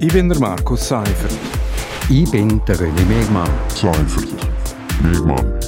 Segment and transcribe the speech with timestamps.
[0.00, 1.32] Ich bin der Markus Seifert.
[2.10, 3.48] Ich bin der René Megmann.
[3.68, 4.28] Seifert.
[5.00, 5.60] Megmann.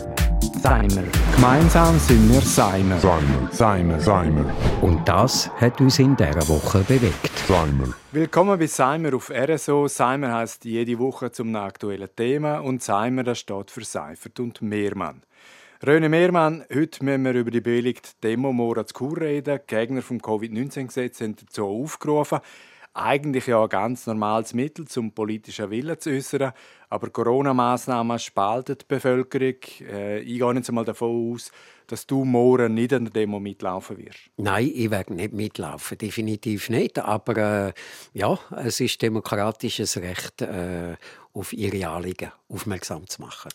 [0.60, 1.04] Seimer.
[1.34, 2.98] Gemeinsam sind wir Seimer.
[2.98, 3.48] Seimer.
[3.52, 4.00] Seimer.
[4.00, 4.54] Seimer.
[4.82, 7.30] Und das hat uns in dieser Woche bewegt.
[7.46, 7.94] Seimer.
[8.10, 9.86] Willkommen bei Seimer auf RSO.
[9.86, 15.22] Seimer heißt jede Woche zum aktuellen Thema und Seimer das steht für Seifert und Mehrmann.
[15.86, 19.60] Röne Mehrmann, heute müssen wir über die bewilligte Demo Mora zu Kur reden.
[19.62, 22.40] Die Gegner vom Covid-19-Gesetz haben dazu aufgerufen.
[22.98, 26.52] Eigentlich ja ein ganz normales Mittel, zum politischen Willen zu äußern.
[26.88, 29.56] Aber Corona-Massnahmen spalten die Bevölkerung.
[29.82, 31.52] Äh, ich gehe jetzt einmal davon aus,
[31.88, 34.30] dass du morgen nicht an der Demo mitlaufen wirst.
[34.38, 36.98] Nein, ich werde nicht mitlaufen, definitiv nicht.
[36.98, 37.72] Aber äh,
[38.14, 40.96] ja, es ist demokratisches Recht, äh,
[41.34, 43.50] auf ihre Anliegen aufmerksam zu machen.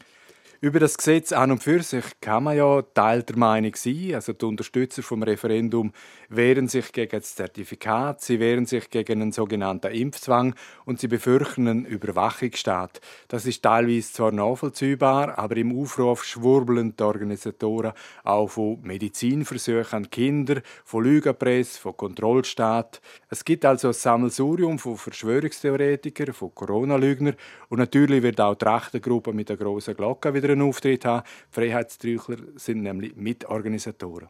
[0.63, 4.11] Über das Gesetz an und für sich kann man ja Teil der Meinung sein.
[4.13, 5.91] Also die Unterstützer vom Referendum
[6.29, 10.53] wehren sich gegen das Zertifikat, sie wehren sich gegen einen sogenannten Impfzwang
[10.85, 13.01] und sie befürchten einen Überwachungsstaat.
[13.27, 20.09] Das ist teilweise zwar nachvollziehbar, aber im Aufruf schwurbeln die Organisatoren auch von Medizinversuchen an
[20.12, 23.01] Kinder, von Lügenpresse, von Kontrollstaat.
[23.31, 27.35] Es gibt also ein Sammelsurium von Verschwörungstheoretikern, von Corona-Lügnern
[27.70, 31.26] und natürlich wird auch die Rechtengruppe mit der grossen Glocke wieder einen Auftritt haben.
[31.49, 34.30] Die Freiheitsträuchler sind nämlich Mitorganisatoren.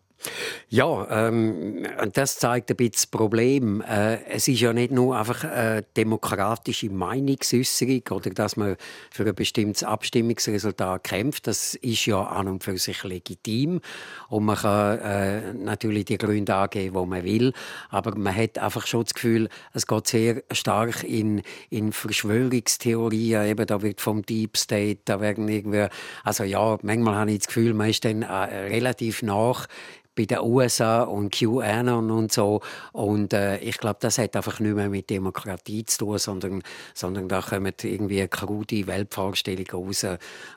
[0.69, 3.81] Ja, ähm, das zeigt ein bisschen das Problem.
[3.81, 8.78] Äh, es ist ja nicht nur einfach eine demokratische Meinungsäußerung oder dass man
[9.09, 11.47] für ein bestimmtes Abstimmungsresultat kämpft.
[11.47, 13.81] Das ist ja an und für sich legitim
[14.30, 17.52] und man kann äh, natürlich die Gründe angeben, wo man will.
[17.89, 23.45] Aber man hat einfach schon das Gefühl, es geht sehr stark in, in Verschwörungstheorien.
[23.45, 25.88] Eben, da wird vom Deep State, da werden irgendwie,
[26.23, 29.67] also ja, manchmal habe ich das Gefühl, man ist dann äh, relativ nach
[30.15, 32.61] bei den USA und QAnon und so.
[32.91, 36.61] Und äh, ich glaube, das hat einfach nicht mehr mit Demokratie zu tun, sondern,
[36.93, 40.05] sondern da kommen irgendwie krude Weltvorstellungen raus,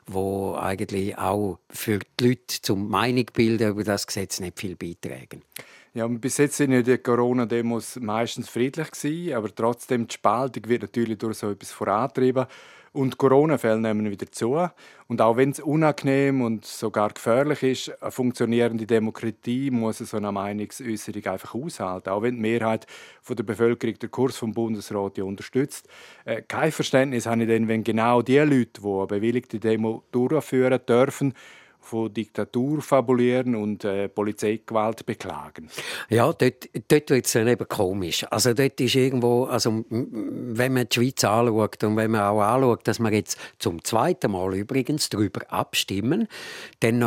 [0.07, 5.41] die eigentlich auch für die Leute zum Meinung bilden über das Gesetz nicht viel beitragen.
[5.95, 10.81] Ja, bis jetzt sind ja die Corona-Demos meistens friedlich gewesen, aber trotzdem die Spaltung wird
[10.81, 12.47] natürlich durch so etwas vorantrieben.
[12.91, 14.67] Und Corona-Fälle nehmen wieder zu.
[15.07, 20.33] Und auch wenn es unangenehm und sogar gefährlich ist, eine funktionierende Demokratie muss so eine
[20.33, 22.09] Meinungsäußerung einfach aushalten.
[22.09, 22.87] Auch wenn die Mehrheit
[23.21, 25.87] von der Bevölkerung den Kurs vom Bundesrat ja unterstützt.
[26.25, 30.81] Äh, kein Verständnis habe ich dann, wenn genau die Leute, die eine bewilligte Demo durchführen
[30.85, 31.33] dürfen,
[31.85, 35.69] von Diktatur fabulieren und äh, Polizeigewalt beklagen.
[36.09, 38.25] Ja, dort, dort wird es dann eben komisch.
[38.29, 42.87] Also dort ist irgendwo, also wenn man die Schweiz anschaut und wenn man auch anschaut,
[42.87, 46.27] dass wir jetzt zum zweiten Mal übrigens darüber abstimmen,
[46.79, 46.99] dann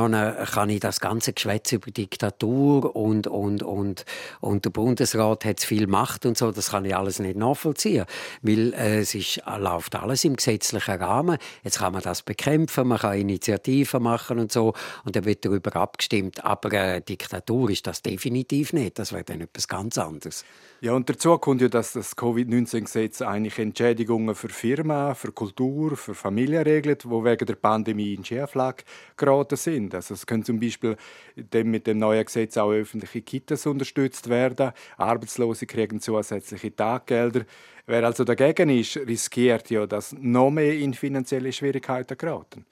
[0.47, 4.05] kann ich das ganze Geschwätz über Diktatur und, und, und,
[4.41, 8.05] und der Bundesrat hat viel Macht und so, das kann ich alles nicht nachvollziehen,
[8.43, 11.39] weil äh, es ist, läuft alles im gesetzlichen Rahmen.
[11.65, 14.68] Jetzt kann man das bekämpfen, man kann Initiativen machen und so
[15.05, 16.45] und dann wird darüber abgestimmt.
[16.45, 18.99] Aber äh, Diktatur ist das definitiv nicht.
[18.99, 20.45] Das wäre dann etwas ganz anderes.
[20.81, 26.15] Ja, und dazu kommt ja, dass das Covid-19-Gesetz eigentlich Entschädigungen für Firmen, für Kultur, für
[26.15, 28.85] Familien regelt, die wegen der Pandemie in Schieflage
[29.17, 29.95] geraten sind.
[29.95, 30.97] Also es können zum Beispiel
[31.35, 34.73] mit dem neuen Gesetz auch öffentliche Kitas unterstützt werden.
[34.97, 37.45] Arbeitslose kriegen zusätzliche Taggelder.
[37.91, 42.67] Wer also dagegen ist, riskiert ja, dass noch mehr in finanzielle Schwierigkeiten geraten.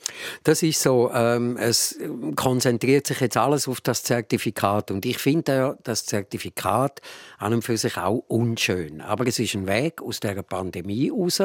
[0.45, 1.11] Das ist so.
[1.11, 1.99] Ähm, es
[2.35, 7.01] konzentriert sich jetzt alles auf das Zertifikat und ich finde ja, das Zertifikat
[7.39, 9.01] an und für sich auch unschön.
[9.01, 11.43] Aber es ist ein Weg aus der Pandemie raus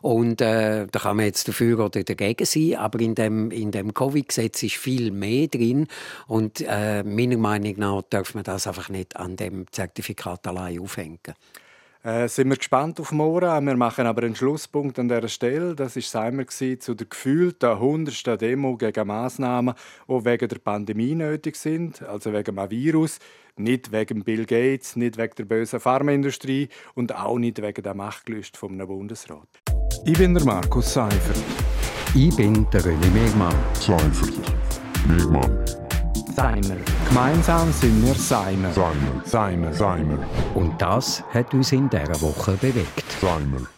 [0.00, 2.76] und äh, da kann man jetzt dafür oder dagegen sein.
[2.76, 5.88] Aber in dem in dem Covid-Gesetz ist viel mehr drin
[6.28, 11.18] und äh, meiner Meinung nach darf man das einfach nicht an dem Zertifikat allein aufhängen.
[12.04, 13.66] Äh, sind wir gespannt auf morgen.
[13.66, 15.74] Wir machen aber einen Schlusspunkt an dieser Stelle.
[15.74, 18.40] Das war Seimer zu der gefühlten 100.
[18.40, 19.74] Demo gegen Massnahmen,
[20.08, 23.18] die wegen der Pandemie nötig sind, also wegen einem Virus.
[23.56, 28.56] Nicht wegen Bill Gates, nicht wegen der bösen Pharmaindustrie und auch nicht wegen der Machtgelüste
[28.56, 29.48] vom Bundesrat.
[30.04, 31.42] Ich bin der Markus Seifert.
[32.14, 33.54] Ich bin der René Megmann.
[33.74, 34.38] Seifert.
[35.08, 35.77] Megmann.
[36.38, 36.76] Seimer.
[37.08, 38.72] Gemeinsam sind wir Seimer.
[38.72, 39.22] Seimer.
[39.24, 39.72] Seimer.
[39.72, 40.18] Seimer.
[40.54, 43.04] Und das hat uns in dieser Woche bewegt.
[43.20, 43.68] Seimer.